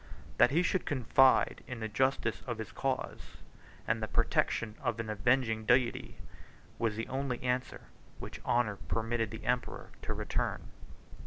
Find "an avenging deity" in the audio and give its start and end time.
4.99-6.17